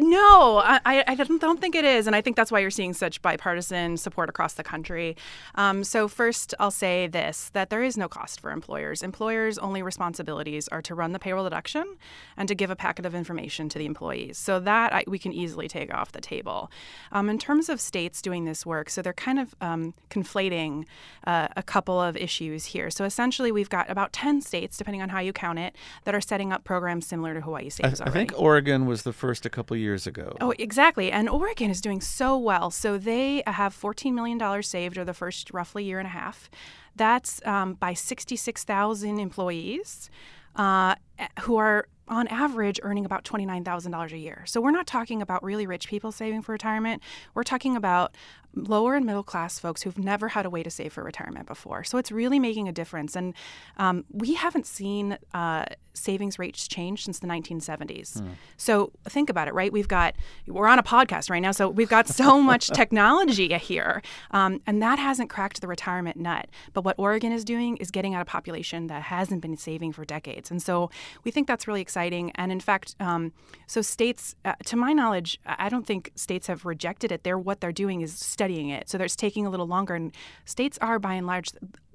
no, 0.00 0.59
I, 0.64 1.05
I 1.07 1.14
don't, 1.14 1.40
don't, 1.40 1.61
think 1.61 1.75
it 1.75 1.85
is. 1.85 2.07
And 2.07 2.17
I 2.17 2.21
think 2.21 2.37
that's 2.37 2.50
why 2.50 2.59
you're 2.59 2.71
seeing 2.71 2.95
such 2.95 3.23
bipartisan 3.23 3.97
support 3.97 4.29
across 4.29 4.55
the 4.55 4.64
country. 4.64 5.17
Um, 5.55 5.85
so, 5.85 6.09
first, 6.09 6.52
I'll 6.59 6.71
say 6.71 7.07
this 7.07 7.50
that 7.50 7.71
there 7.71 7.83
is 7.83 7.97
no 7.97 8.09
cost 8.09 8.40
for 8.40 8.50
employers. 8.50 9.02
Employers' 9.02 9.57
only 9.59 9.83
responsibilities 9.83 10.69
are 10.69 10.83
to 10.83 10.95
run 10.95 11.12
the 11.12 11.19
payroll 11.19 11.45
deduction 11.45 11.97
and 12.37 12.49
to 12.49 12.55
give 12.55 12.71
a 12.71 12.76
packet 12.76 13.07
of 13.07 13.14
information 13.14 13.69
to 13.69 13.79
the 13.79 13.87
employees. 13.87 14.37
So, 14.37 14.59
that 14.61 14.93
I, 14.93 15.05
we 15.07 15.19
can 15.19 15.33
easily 15.33 15.69
take 15.69 15.93
off 15.95 16.12
the 16.12 16.21
table. 16.21 16.71
Um, 17.12 17.29
in 17.31 17.38
terms 17.38 17.69
of 17.69 17.81
states 17.81 18.21
doing 18.21 18.45
this 18.47 18.67
work, 18.67 18.90
so 18.90 19.00
they're 19.00 19.12
kind 19.12 19.38
of 19.38 19.55
um, 19.61 19.95
conflating 20.11 20.87
uh, 21.26 21.49
a 21.57 21.62
couple 21.62 22.00
of 22.00 22.17
issues 22.17 22.67
here. 22.67 22.90
So, 22.90 23.05
essentially, 23.05 23.52
we've 23.52 23.71
got 23.71 23.88
about 23.90 24.12
10 24.12 24.40
states, 24.40 24.76
depending 24.76 24.94
depending 24.95 25.03
on 25.03 25.09
how 25.09 25.21
you 25.21 25.33
count 25.33 25.59
it, 25.59 25.75
that 26.05 26.15
are 26.15 26.21
setting 26.21 26.53
up 26.53 26.63
programs 26.63 27.07
similar 27.07 27.35
to 27.35 27.41
Hawaii 27.41 27.69
Saves. 27.69 28.01
I, 28.01 28.07
I 28.07 28.11
think 28.11 28.33
Oregon 28.37 28.87
was 28.87 29.03
the 29.03 29.13
first 29.13 29.45
a 29.45 29.51
couple 29.51 29.77
years 29.77 30.07
ago. 30.07 30.37
Oh, 30.41 30.55
exactly. 30.59 31.11
And 31.11 31.29
Oregon 31.29 31.71
is 31.71 31.81
doing 31.81 32.01
so 32.01 32.39
well. 32.39 32.71
So 32.71 32.97
they 32.97 33.43
have 33.47 33.75
$14 33.75 34.13
million 34.13 34.63
saved 34.63 34.97
over 34.97 35.05
the 35.05 35.15
first 35.15 35.53
roughly 35.53 35.85
year 35.85 35.99
and 35.99 36.07
a 36.07 36.11
half. 36.11 36.49
That's 36.95 37.45
um, 37.45 37.75
by 37.75 37.95
66,000 37.95 39.19
employees 39.19 40.11
uh, 40.55 40.95
who 41.42 41.56
are 41.56 41.88
on 42.06 42.28
average 42.28 42.78
earning 42.83 43.04
about 43.04 43.25
$29,000 43.25 44.12
a 44.12 44.18
year. 44.18 44.44
So 44.47 44.61
we're 44.61 44.71
not 44.71 44.87
talking 44.87 45.23
about 45.23 45.42
really 45.42 45.66
rich 45.66 45.88
people 45.88 46.12
saving 46.12 46.42
for 46.42 46.52
retirement. 46.52 47.02
We're 47.35 47.44
talking 47.44 47.76
about 47.76 48.14
lower 48.56 48.94
and 48.94 49.04
middle 49.04 49.23
class 49.23 49.59
folks 49.59 49.83
who've 49.83 49.99
never 49.99 50.28
had 50.28 50.47
a 50.47 50.50
way 50.50 50.62
to 50.62 50.71
save 50.71 50.92
for 50.92 51.02
retirement 51.02 51.47
before. 51.47 51.85
So 51.85 51.99
it's 51.99 52.12
really 52.12 52.38
making 52.38 52.68
a 52.68 52.73
difference. 52.73 53.16
And 53.16 53.35
um, 53.78 54.04
we 54.11 54.35
haven't 54.35 54.66
seen 54.66 55.18
uh, 55.33 55.64
savings 55.92 56.38
rates 56.38 56.66
change 56.68 57.04
since 57.04 57.18
the 57.18 57.26
1970s. 57.26 58.21
Hmm. 58.21 58.28
So 58.56 58.92
think 59.09 59.30
about 59.30 59.49
it, 59.49 59.54
right? 59.54 59.73
We've 59.73 59.88
got, 59.88 60.14
we're 60.47 60.66
on 60.66 60.78
a 60.78 60.83
podcast 60.83 61.30
right 61.30 61.40
now, 61.40 61.52
so 61.52 61.68
we've 61.68 61.88
got 61.88 62.09
so 62.09 62.40
much 62.42 62.68
technology 62.68 63.52
here. 63.54 64.02
Um, 64.30 64.61
and 64.66 64.83
that 64.83 64.99
hasn't 64.99 65.30
cracked 65.30 65.61
the 65.61 65.68
retirement 65.68 66.16
nut. 66.16 66.49
But 66.73 66.85
what 66.85 66.97
Oregon 66.99 67.33
is 67.33 67.44
doing 67.44 67.76
is 67.78 67.90
getting 67.90 68.14
at 68.14 68.23
a 68.23 68.25
population 68.25 68.88
that 68.88 69.02
hasn't 69.02 69.40
been 69.40 69.56
saving 69.56 69.92
for 69.92 70.04
decades. 70.04 70.50
And 70.50 70.62
so 70.62 70.90
we 71.25 71.31
think 71.31 71.47
that's 71.47 71.67
really 71.67 71.81
exciting. 71.81 72.33
And 72.35 72.53
in 72.53 72.61
fact, 72.61 72.97
um, 73.01 73.33
so 73.67 73.83
states, 73.83 74.35
uh, 74.45 74.55
to 74.67 74.77
my 74.77 74.93
knowledge, 74.93 75.39
I 75.47 75.69
don't 75.69 75.87
think 75.87 76.13
states 76.15 76.47
have 76.47 76.65
rejected 76.65 77.13
it. 77.13 77.25
They're 77.25 77.39
what 77.39 77.61
they're 77.61 77.73
doing 77.73 78.01
is 78.01 78.13
studying 78.19 78.69
it. 78.69 78.89
So 78.89 78.99
it's 78.99 79.17
taking 79.17 79.47
a 79.47 79.51
little 79.51 79.67
longer. 79.67 79.95
And 79.95 80.13
states 80.45 80.79
are, 80.81 80.99
by 80.99 81.15
and 81.15 81.27
large, 81.27 81.51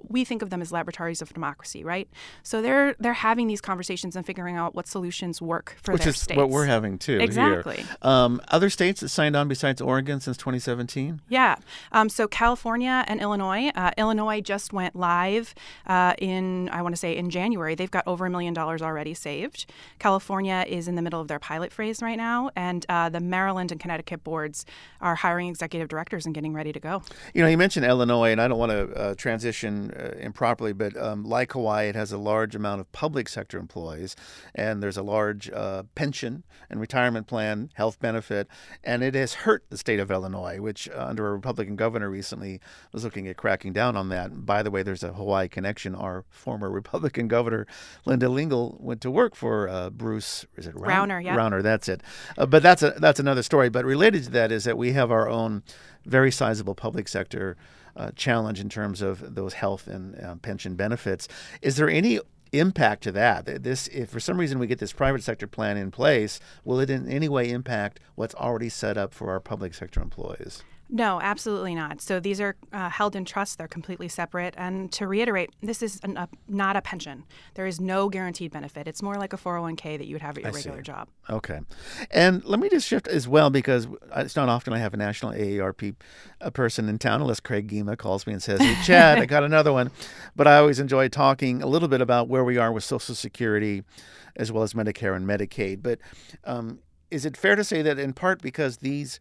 we 0.07 0.23
think 0.23 0.41
of 0.41 0.49
them 0.49 0.61
as 0.61 0.71
laboratories 0.71 1.21
of 1.21 1.33
democracy, 1.33 1.83
right? 1.83 2.07
So 2.43 2.61
they're 2.61 2.95
they're 2.99 3.13
having 3.13 3.47
these 3.47 3.61
conversations 3.61 4.15
and 4.15 4.25
figuring 4.25 4.55
out 4.55 4.75
what 4.75 4.87
solutions 4.87 5.41
work 5.41 5.77
for 5.81 5.93
Which 5.93 6.03
their 6.03 6.09
is 6.09 6.17
states. 6.17 6.37
what 6.37 6.49
we're 6.49 6.65
having 6.65 6.97
too. 6.97 7.19
Exactly. 7.19 7.85
Um, 8.01 8.41
other 8.49 8.69
states 8.69 9.01
that 9.01 9.09
signed 9.09 9.35
on 9.35 9.47
besides 9.47 9.81
Oregon 9.81 10.19
since 10.19 10.37
2017? 10.37 11.21
Yeah. 11.29 11.55
Um, 11.91 12.09
so 12.09 12.27
California 12.27 13.03
and 13.07 13.21
Illinois. 13.21 13.69
Uh, 13.75 13.91
Illinois 13.97 14.41
just 14.41 14.73
went 14.73 14.95
live 14.95 15.53
uh, 15.87 16.13
in 16.17 16.69
I 16.69 16.81
want 16.81 16.93
to 16.95 16.99
say 16.99 17.15
in 17.15 17.29
January. 17.29 17.75
They've 17.75 17.91
got 17.91 18.07
over 18.07 18.25
a 18.25 18.29
million 18.29 18.53
dollars 18.53 18.81
already 18.81 19.13
saved. 19.13 19.65
California 19.99 20.65
is 20.67 20.87
in 20.87 20.95
the 20.95 21.01
middle 21.01 21.21
of 21.21 21.27
their 21.27 21.39
pilot 21.39 21.71
phase 21.71 22.01
right 22.01 22.17
now, 22.17 22.49
and 22.55 22.85
uh, 22.89 23.09
the 23.09 23.19
Maryland 23.19 23.71
and 23.71 23.79
Connecticut 23.79 24.23
boards 24.23 24.65
are 25.01 25.15
hiring 25.15 25.47
executive 25.49 25.87
directors 25.87 26.25
and 26.25 26.33
getting 26.35 26.53
ready 26.53 26.71
to 26.71 26.79
go. 26.79 27.01
You 27.33 27.41
know, 27.41 27.47
you 27.47 27.57
mentioned 27.57 27.85
Illinois, 27.85 28.31
and 28.31 28.41
I 28.41 28.47
don't 28.47 28.59
want 28.59 28.71
to 28.71 28.93
uh, 28.95 29.15
uh, 29.97 30.11
improperly, 30.19 30.73
but 30.73 30.95
um, 30.97 31.23
like 31.23 31.53
Hawaii, 31.53 31.87
it 31.87 31.95
has 31.95 32.11
a 32.11 32.17
large 32.17 32.55
amount 32.55 32.81
of 32.81 32.91
public 32.91 33.29
sector 33.29 33.57
employees, 33.57 34.15
and 34.55 34.81
there's 34.81 34.97
a 34.97 35.03
large 35.03 35.49
uh, 35.49 35.83
pension 35.95 36.43
and 36.69 36.79
retirement 36.79 37.27
plan, 37.27 37.69
health 37.75 37.99
benefit, 37.99 38.47
and 38.83 39.03
it 39.03 39.15
has 39.15 39.33
hurt 39.33 39.63
the 39.69 39.77
state 39.77 39.99
of 39.99 40.11
Illinois, 40.11 40.59
which 40.59 40.89
uh, 40.89 41.05
under 41.07 41.27
a 41.27 41.31
Republican 41.33 41.75
governor 41.75 42.09
recently 42.09 42.59
was 42.91 43.03
looking 43.03 43.27
at 43.27 43.37
cracking 43.37 43.73
down 43.73 43.95
on 43.95 44.09
that. 44.09 44.45
By 44.45 44.63
the 44.63 44.71
way, 44.71 44.83
there's 44.83 45.03
a 45.03 45.13
Hawaii 45.13 45.47
connection. 45.47 45.95
Our 45.95 46.25
former 46.29 46.69
Republican 46.69 47.27
governor, 47.29 47.67
Linda 48.05 48.29
Lingle, 48.29 48.77
went 48.79 49.01
to 49.01 49.11
work 49.11 49.35
for 49.35 49.67
uh, 49.69 49.89
Bruce. 49.89 50.45
Is 50.55 50.67
it 50.67 50.75
Rauner? 50.75 51.23
Yeah, 51.23 51.35
Rauner. 51.35 51.61
That's 51.61 51.87
it. 51.87 52.01
Uh, 52.37 52.45
but 52.45 52.63
that's 52.63 52.83
a 52.83 52.91
that's 52.91 53.19
another 53.19 53.43
story. 53.43 53.69
But 53.69 53.85
related 53.85 54.23
to 54.25 54.29
that 54.31 54.51
is 54.51 54.63
that 54.65 54.77
we 54.77 54.91
have 54.93 55.11
our 55.11 55.29
own 55.29 55.63
very 56.09 56.31
sizable 56.31 56.75
public 56.75 57.07
sector 57.07 57.55
uh, 57.95 58.11
challenge 58.15 58.59
in 58.59 58.69
terms 58.69 59.01
of 59.01 59.35
those 59.35 59.53
health 59.53 59.87
and 59.87 60.19
uh, 60.19 60.35
pension 60.35 60.75
benefits. 60.75 61.27
Is 61.61 61.75
there 61.75 61.89
any 61.89 62.19
impact 62.51 63.03
to 63.03 63.11
that? 63.11 63.63
This, 63.63 63.87
if 63.89 64.09
for 64.09 64.19
some 64.19 64.37
reason 64.37 64.59
we 64.59 64.67
get 64.67 64.79
this 64.79 64.93
private 64.93 65.23
sector 65.23 65.47
plan 65.47 65.77
in 65.77 65.91
place, 65.91 66.39
will 66.63 66.79
it 66.79 66.89
in 66.89 67.07
any 67.07 67.29
way 67.29 67.49
impact 67.49 67.99
what's 68.15 68.35
already 68.35 68.69
set 68.69 68.97
up 68.97 69.13
for 69.13 69.29
our 69.31 69.39
public 69.39 69.73
sector 69.73 70.01
employees? 70.01 70.63
No, 70.91 71.21
absolutely 71.21 71.75
not. 71.75 72.01
So 72.01 72.19
these 72.19 72.41
are 72.41 72.55
uh, 72.73 72.89
held 72.89 73.15
in 73.15 73.23
trust. 73.23 73.59
They're 73.59 73.67
completely 73.67 74.07
separate. 74.07 74.55
And 74.57 74.91
to 74.93 75.05
reiterate, 75.05 75.51
this 75.61 75.83
is 75.83 75.99
an, 76.03 76.17
a, 76.17 76.27
not 76.47 76.75
a 76.75 76.81
pension. 76.81 77.25
There 77.53 77.67
is 77.67 77.79
no 77.79 78.09
guaranteed 78.09 78.51
benefit. 78.51 78.87
It's 78.87 79.03
more 79.03 79.15
like 79.15 79.31
a 79.31 79.37
401k 79.37 79.99
that 79.99 80.07
you 80.07 80.15
would 80.15 80.23
have 80.23 80.37
at 80.37 80.43
your 80.43 80.51
I 80.51 80.55
regular 80.55 80.77
see. 80.79 80.83
job. 80.83 81.07
Okay. 81.29 81.59
And 82.09 82.43
let 82.43 82.59
me 82.59 82.69
just 82.69 82.87
shift 82.87 83.07
as 83.07 83.27
well 83.27 83.51
because 83.51 83.87
it's 84.15 84.35
not 84.35 84.49
often 84.49 84.73
I 84.73 84.79
have 84.79 84.95
a 84.95 84.97
national 84.97 85.33
AARP 85.33 85.95
a 86.41 86.49
person 86.49 86.89
in 86.89 86.97
town 86.97 87.21
unless 87.21 87.39
Craig 87.39 87.69
Gima 87.69 87.95
calls 87.95 88.25
me 88.25 88.33
and 88.33 88.41
says, 88.41 88.59
Hey, 88.59 88.75
Chad, 88.83 89.19
I 89.19 89.25
got 89.27 89.43
another 89.43 89.71
one. 89.71 89.91
But 90.35 90.47
I 90.47 90.57
always 90.57 90.79
enjoy 90.79 91.07
talking 91.09 91.61
a 91.61 91.67
little 91.67 91.87
bit 91.87 92.01
about 92.01 92.29
where 92.29 92.43
we 92.43 92.57
are 92.57 92.71
with 92.71 92.83
Social 92.83 93.13
Security 93.13 93.83
as 94.35 94.51
well 94.51 94.63
as 94.63 94.73
Medicare 94.73 95.15
and 95.15 95.27
Medicaid. 95.27 95.83
But 95.83 95.99
um, 96.45 96.79
is 97.11 97.25
it 97.25 97.37
fair 97.37 97.55
to 97.55 97.63
say 97.63 97.81
that 97.81 97.99
in 97.99 98.13
part 98.13 98.41
because 98.41 98.77
these 98.77 99.19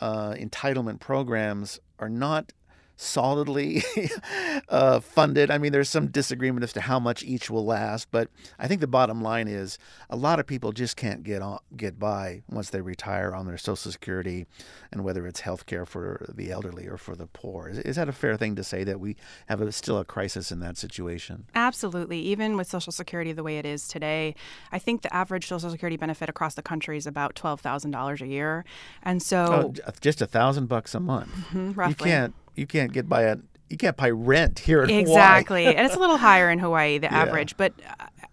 uh, 0.00 0.32
entitlement 0.32 1.00
programs 1.00 1.80
are 1.98 2.08
not 2.08 2.52
solidly 2.96 3.82
uh, 4.68 5.00
funded. 5.00 5.50
I 5.50 5.58
mean, 5.58 5.72
there's 5.72 5.90
some 5.90 6.08
disagreement 6.08 6.64
as 6.64 6.72
to 6.72 6.80
how 6.80 6.98
much 6.98 7.22
each 7.22 7.50
will 7.50 7.64
last, 7.64 8.10
but 8.10 8.28
I 8.58 8.66
think 8.66 8.80
the 8.80 8.86
bottom 8.86 9.20
line 9.20 9.48
is 9.48 9.78
a 10.08 10.16
lot 10.16 10.40
of 10.40 10.46
people 10.46 10.72
just 10.72 10.96
can't 10.96 11.22
get 11.22 11.42
on, 11.42 11.58
get 11.76 11.98
by 11.98 12.42
once 12.48 12.70
they 12.70 12.80
retire 12.80 13.34
on 13.34 13.46
their 13.46 13.58
Social 13.58 13.92
Security, 13.92 14.46
and 14.90 15.04
whether 15.04 15.26
it's 15.26 15.40
health 15.40 15.66
care 15.66 15.84
for 15.84 16.26
the 16.34 16.50
elderly 16.50 16.86
or 16.86 16.96
for 16.96 17.14
the 17.14 17.26
poor. 17.26 17.68
Is, 17.68 17.78
is 17.78 17.96
that 17.96 18.08
a 18.08 18.12
fair 18.12 18.36
thing 18.36 18.56
to 18.56 18.64
say 18.64 18.82
that 18.84 18.98
we 18.98 19.16
have 19.46 19.60
a, 19.60 19.70
still 19.72 19.98
a 19.98 20.04
crisis 20.04 20.50
in 20.50 20.60
that 20.60 20.78
situation? 20.78 21.46
Absolutely. 21.54 22.18
Even 22.20 22.56
with 22.56 22.66
Social 22.66 22.92
Security 22.92 23.32
the 23.32 23.42
way 23.42 23.58
it 23.58 23.66
is 23.66 23.86
today, 23.86 24.34
I 24.72 24.78
think 24.78 25.02
the 25.02 25.14
average 25.14 25.46
Social 25.46 25.70
Security 25.70 25.96
benefit 25.96 26.28
across 26.28 26.54
the 26.54 26.62
country 26.62 26.96
is 26.96 27.06
about 27.06 27.34
twelve 27.34 27.60
thousand 27.60 27.90
dollars 27.90 28.22
a 28.22 28.26
year, 28.26 28.64
and 29.02 29.22
so 29.22 29.74
oh, 29.86 29.92
just 30.00 30.22
a 30.22 30.26
thousand 30.26 30.66
bucks 30.66 30.94
a 30.94 31.00
month. 31.00 31.30
Mm-hmm, 31.30 31.72
roughly. 31.72 31.90
You 31.90 31.96
can't 31.96 32.34
you 32.56 32.66
can't 32.66 32.92
get 32.92 33.08
by 33.08 33.22
a 33.22 33.36
you 33.68 33.76
can't 33.76 33.96
pay 33.96 34.12
rent 34.12 34.60
here 34.60 34.82
in 34.84 34.90
exactly. 34.90 35.64
Hawaii. 35.64 35.76
and 35.76 35.86
it's 35.86 35.96
a 35.96 35.98
little 35.98 36.16
higher 36.28 36.50
in 36.50 36.58
Hawaii, 36.60 36.98
the 36.98 37.06
Yeah. 37.08 37.22
average. 37.22 37.56
But 37.56 37.72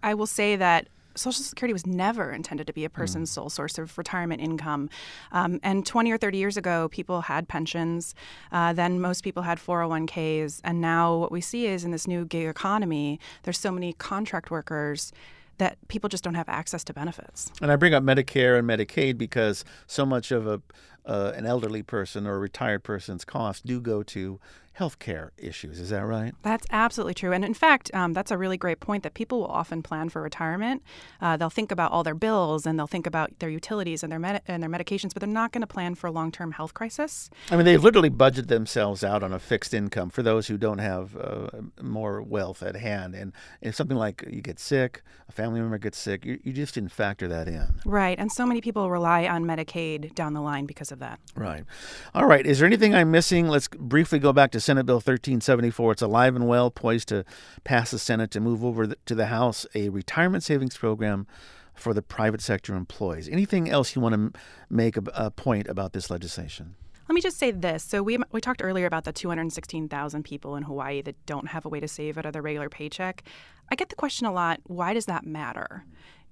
I 0.02 0.14
will 0.14 0.26
say 0.28 0.54
that 0.56 0.88
Social 1.16 1.42
Security 1.44 1.72
was 1.72 1.86
never 1.86 2.30
intended 2.32 2.66
to 2.68 2.72
be 2.72 2.84
a 2.84 2.90
person's 2.90 3.30
sole 3.30 3.48
source 3.50 3.76
of 3.78 3.96
retirement 3.98 4.40
income. 4.40 4.90
Um, 5.32 5.60
and 5.62 5.84
20 5.86 6.10
or 6.12 6.18
30 6.18 6.38
years 6.38 6.56
ago, 6.56 6.88
people 6.88 7.22
had 7.22 7.46
pensions. 7.48 8.14
Uh, 8.52 8.72
then 8.72 9.00
most 9.00 9.22
people 9.22 9.42
had 9.44 9.58
401ks. 9.58 10.60
And 10.64 10.80
now 10.80 11.16
what 11.16 11.32
we 11.32 11.40
see 11.40 11.66
is 11.66 11.84
in 11.84 11.90
this 11.92 12.06
new 12.06 12.24
gig 12.24 12.46
economy, 12.48 13.18
there's 13.44 13.58
so 13.58 13.70
many 13.70 13.92
contract 13.92 14.50
workers 14.50 15.12
that 15.58 15.78
people 15.86 16.08
just 16.08 16.24
don't 16.24 16.34
have 16.34 16.48
access 16.48 16.82
to 16.84 16.92
benefits. 16.92 17.52
And 17.62 17.70
I 17.70 17.76
bring 17.76 17.94
up 17.94 18.02
Medicare 18.02 18.58
and 18.58 18.68
Medicaid 18.68 19.16
because 19.16 19.64
so 19.86 20.04
much 20.04 20.32
of 20.32 20.46
a 20.48 20.60
uh, 21.06 21.32
an 21.34 21.46
elderly 21.46 21.82
person 21.82 22.26
or 22.26 22.36
a 22.36 22.38
retired 22.38 22.82
person's 22.82 23.24
costs 23.24 23.62
do 23.62 23.80
go 23.80 24.02
to 24.02 24.40
health 24.74 24.98
care 24.98 25.30
issues. 25.38 25.78
Is 25.78 25.90
that 25.90 26.04
right? 26.04 26.34
That's 26.42 26.66
absolutely 26.70 27.14
true. 27.14 27.32
And 27.32 27.44
in 27.44 27.54
fact, 27.54 27.92
um, 27.94 28.12
that's 28.12 28.32
a 28.32 28.36
really 28.36 28.56
great 28.56 28.80
point 28.80 29.04
that 29.04 29.14
people 29.14 29.38
will 29.38 29.46
often 29.46 29.82
plan 29.82 30.08
for 30.08 30.20
retirement. 30.20 30.82
Uh, 31.20 31.36
they'll 31.36 31.48
think 31.48 31.70
about 31.70 31.92
all 31.92 32.02
their 32.02 32.14
bills 32.14 32.66
and 32.66 32.76
they'll 32.76 32.88
think 32.88 33.06
about 33.06 33.38
their 33.38 33.48
utilities 33.48 34.02
and 34.02 34.10
their 34.10 34.18
med- 34.18 34.42
and 34.48 34.62
their 34.62 34.70
medications, 34.70 35.14
but 35.14 35.20
they're 35.20 35.28
not 35.28 35.52
going 35.52 35.60
to 35.60 35.66
plan 35.66 35.94
for 35.94 36.08
a 36.08 36.10
long 36.10 36.32
term 36.32 36.52
health 36.52 36.74
crisis. 36.74 37.30
I 37.52 37.56
mean, 37.56 37.64
they 37.64 37.76
literally 37.76 38.08
budget 38.08 38.48
themselves 38.48 39.04
out 39.04 39.22
on 39.22 39.32
a 39.32 39.38
fixed 39.38 39.74
income 39.74 40.10
for 40.10 40.24
those 40.24 40.48
who 40.48 40.58
don't 40.58 40.78
have 40.78 41.16
uh, 41.16 41.50
more 41.80 42.20
wealth 42.20 42.60
at 42.60 42.74
hand. 42.74 43.14
And 43.14 43.32
if 43.60 43.76
something 43.76 43.96
like 43.96 44.24
you 44.28 44.42
get 44.42 44.58
sick, 44.58 45.02
a 45.28 45.32
family 45.32 45.60
member 45.60 45.78
gets 45.78 45.98
sick, 45.98 46.24
you, 46.24 46.40
you 46.42 46.52
just 46.52 46.74
didn't 46.74 46.90
factor 46.90 47.28
that 47.28 47.46
in. 47.46 47.76
Right. 47.84 48.18
And 48.18 48.32
so 48.32 48.44
many 48.44 48.60
people 48.60 48.90
rely 48.90 49.28
on 49.28 49.44
Medicaid 49.44 50.16
down 50.16 50.34
the 50.34 50.40
line 50.40 50.66
because 50.66 50.90
of 50.90 50.98
that. 50.98 51.20
Right. 51.36 51.64
All 52.12 52.26
right. 52.26 52.44
Is 52.44 52.58
there 52.58 52.66
anything 52.66 52.92
I'm 52.92 53.12
missing? 53.12 53.46
Let's 53.46 53.68
briefly 53.68 54.18
go 54.18 54.32
back 54.32 54.50
to 54.50 54.63
Senate 54.64 54.86
Bill 54.86 54.96
1374. 54.96 55.92
It's 55.92 56.02
alive 56.02 56.34
and 56.34 56.48
well, 56.48 56.70
poised 56.70 57.08
to 57.08 57.24
pass 57.64 57.90
the 57.90 57.98
Senate 57.98 58.30
to 58.30 58.40
move 58.40 58.64
over 58.64 58.86
to 58.86 59.14
the 59.14 59.26
House 59.26 59.66
a 59.74 59.90
retirement 59.90 60.42
savings 60.42 60.76
program 60.76 61.26
for 61.74 61.92
the 61.92 62.00
private 62.00 62.40
sector 62.40 62.74
employees. 62.74 63.28
Anything 63.28 63.68
else 63.68 63.94
you 63.94 64.00
want 64.00 64.14
to 64.14 64.40
make 64.70 64.96
a, 64.96 65.02
a 65.14 65.30
point 65.30 65.68
about 65.68 65.92
this 65.92 66.08
legislation? 66.08 66.76
Let 67.08 67.14
me 67.14 67.20
just 67.20 67.36
say 67.36 67.50
this. 67.50 67.84
So 67.84 68.02
we 68.02 68.18
we 68.32 68.40
talked 68.40 68.62
earlier 68.64 68.86
about 68.86 69.04
the 69.04 69.12
216,000 69.12 70.22
people 70.22 70.56
in 70.56 70.62
Hawaii 70.62 71.02
that 71.02 71.26
don't 71.26 71.48
have 71.48 71.66
a 71.66 71.68
way 71.68 71.80
to 71.80 71.88
save 71.88 72.16
out 72.16 72.24
of 72.24 72.32
their 72.32 72.40
regular 72.40 72.70
paycheck. 72.70 73.22
I 73.70 73.74
get 73.74 73.90
the 73.90 73.96
question 73.96 74.26
a 74.26 74.32
lot, 74.32 74.60
why 74.64 74.94
does 74.94 75.06
that 75.06 75.26
matter? 75.26 75.84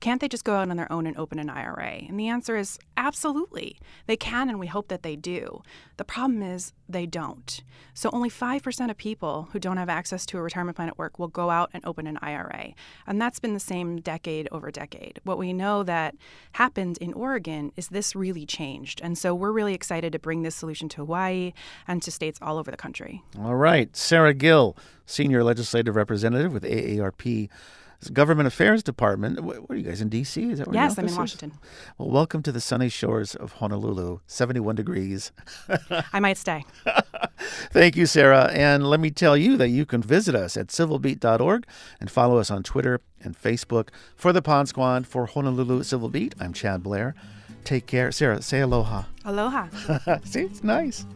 Can't 0.02 0.20
they 0.20 0.26
just 0.26 0.42
go 0.42 0.56
out 0.56 0.68
on 0.68 0.76
their 0.76 0.90
own 0.90 1.06
and 1.06 1.16
open 1.16 1.38
an 1.38 1.48
IRA? 1.48 2.02
And 2.08 2.18
the 2.18 2.26
answer 2.26 2.56
is 2.56 2.76
absolutely. 2.96 3.78
They 4.06 4.16
can, 4.16 4.48
and 4.48 4.58
we 4.58 4.66
hope 4.66 4.88
that 4.88 5.04
they 5.04 5.14
do. 5.14 5.62
The 5.96 6.02
problem 6.04 6.42
is 6.42 6.72
they 6.88 7.06
don't. 7.06 7.62
So 7.94 8.10
only 8.12 8.28
5% 8.28 8.90
of 8.90 8.96
people 8.96 9.48
who 9.52 9.60
don't 9.60 9.76
have 9.76 9.88
access 9.88 10.26
to 10.26 10.38
a 10.38 10.42
retirement 10.42 10.74
plan 10.74 10.88
at 10.88 10.98
work 10.98 11.20
will 11.20 11.28
go 11.28 11.50
out 11.50 11.70
and 11.72 11.84
open 11.86 12.08
an 12.08 12.18
IRA. 12.20 12.74
And 13.06 13.22
that's 13.22 13.38
been 13.38 13.54
the 13.54 13.60
same 13.60 14.00
decade 14.00 14.48
over 14.50 14.72
decade. 14.72 15.20
What 15.22 15.38
we 15.38 15.52
know 15.52 15.84
that 15.84 16.16
happened 16.54 16.98
in 16.98 17.12
Oregon 17.12 17.70
is 17.76 17.86
this 17.86 18.16
really 18.16 18.44
changed. 18.44 19.00
And 19.04 19.16
so 19.16 19.36
we're 19.36 19.52
really 19.52 19.72
excited 19.72 20.12
to 20.14 20.18
bring 20.18 20.42
this 20.42 20.56
solution 20.56 20.88
to 20.90 20.96
Hawaii 21.02 21.52
and 21.86 22.02
to 22.02 22.10
states 22.10 22.40
all 22.42 22.58
over 22.58 22.72
the 22.72 22.76
country. 22.76 23.22
All 23.38 23.54
right. 23.54 23.96
Sarah 23.96 24.34
Gill, 24.34 24.76
Senior 25.06 25.44
Legislative 25.44 25.94
Representative 25.94 26.52
with 26.52 26.64
AARP. 26.64 27.48
Government 28.10 28.46
Affairs 28.46 28.82
Department. 28.82 29.40
What 29.40 29.70
are 29.70 29.76
you 29.76 29.82
guys 29.82 30.00
in 30.00 30.08
D.C.? 30.08 30.50
Is 30.50 30.58
that 30.58 30.66
where 30.68 30.74
Yes, 30.74 30.98
I'm 30.98 31.04
in 31.06 31.10
office 31.10 31.12
is? 31.12 31.18
Washington. 31.18 31.52
Well, 31.98 32.10
welcome 32.10 32.42
to 32.42 32.52
the 32.52 32.60
sunny 32.60 32.88
shores 32.88 33.34
of 33.34 33.52
Honolulu. 33.52 34.20
71 34.26 34.74
degrees. 34.76 35.32
I 36.12 36.20
might 36.20 36.36
stay. 36.38 36.64
Thank 37.70 37.96
you, 37.96 38.06
Sarah. 38.06 38.50
And 38.52 38.88
let 38.88 39.00
me 39.00 39.10
tell 39.10 39.36
you 39.36 39.56
that 39.56 39.68
you 39.68 39.84
can 39.86 40.02
visit 40.02 40.34
us 40.34 40.56
at 40.56 40.68
civilbeat.org 40.68 41.66
and 42.00 42.10
follow 42.10 42.38
us 42.38 42.50
on 42.50 42.62
Twitter 42.62 43.00
and 43.22 43.40
Facebook. 43.40 43.88
For 44.16 44.32
the 44.32 44.42
Pod 44.42 44.68
Squad, 44.68 45.06
for 45.06 45.26
Honolulu 45.26 45.82
Civil 45.82 46.08
Beat, 46.08 46.34
I'm 46.40 46.52
Chad 46.52 46.82
Blair. 46.82 47.14
Take 47.64 47.86
care. 47.86 48.10
Sarah, 48.10 48.42
say 48.42 48.60
aloha. 48.60 49.04
Aloha. 49.24 49.68
See, 50.24 50.40
it's 50.42 50.64
nice. 50.64 51.06